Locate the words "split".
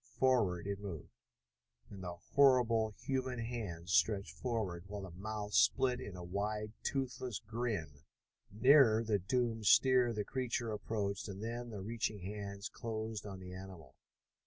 5.53-5.99